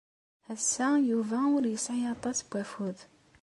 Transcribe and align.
Ass-a, 0.53 0.87
Yuba 1.09 1.39
ur 1.57 1.63
yesɛi 1.67 2.01
aṭas 2.15 2.37
n 2.41 2.45
wafud. 2.49 2.97